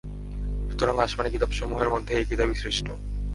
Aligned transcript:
সুতরাং 0.69 0.95
আসমানী 0.99 1.29
কিতাবসমূহের 1.29 1.89
মধ্যে 1.89 2.13
এ 2.19 2.23
কিতাবই 2.29 2.55
শ্রেষ্ঠ। 2.55 2.87